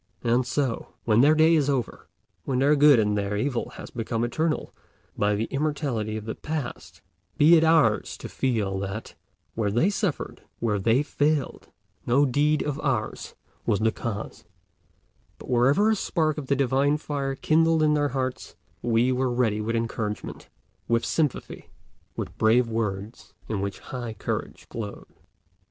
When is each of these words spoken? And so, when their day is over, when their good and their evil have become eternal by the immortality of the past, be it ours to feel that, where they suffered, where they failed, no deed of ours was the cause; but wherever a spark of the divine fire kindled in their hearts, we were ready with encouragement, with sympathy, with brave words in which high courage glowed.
And 0.23 0.47
so, 0.47 0.95
when 1.03 1.21
their 1.21 1.35
day 1.35 1.53
is 1.53 1.69
over, 1.69 2.07
when 2.43 2.57
their 2.57 2.75
good 2.75 2.97
and 2.97 3.15
their 3.15 3.37
evil 3.37 3.69
have 3.75 3.93
become 3.93 4.23
eternal 4.23 4.73
by 5.15 5.35
the 5.35 5.43
immortality 5.51 6.17
of 6.17 6.25
the 6.25 6.33
past, 6.33 7.03
be 7.37 7.55
it 7.55 7.63
ours 7.63 8.17
to 8.17 8.27
feel 8.27 8.79
that, 8.79 9.13
where 9.53 9.69
they 9.69 9.91
suffered, 9.91 10.41
where 10.57 10.79
they 10.79 11.03
failed, 11.03 11.67
no 12.07 12.25
deed 12.25 12.63
of 12.63 12.79
ours 12.79 13.35
was 13.67 13.79
the 13.79 13.91
cause; 13.91 14.43
but 15.37 15.51
wherever 15.51 15.91
a 15.91 15.95
spark 15.95 16.39
of 16.39 16.47
the 16.47 16.55
divine 16.55 16.97
fire 16.97 17.35
kindled 17.35 17.83
in 17.83 17.93
their 17.93 18.09
hearts, 18.09 18.55
we 18.81 19.11
were 19.11 19.29
ready 19.29 19.61
with 19.61 19.75
encouragement, 19.75 20.49
with 20.87 21.05
sympathy, 21.05 21.69
with 22.15 22.35
brave 22.39 22.67
words 22.67 23.35
in 23.47 23.61
which 23.61 23.77
high 23.77 24.13
courage 24.15 24.67
glowed. 24.67 25.05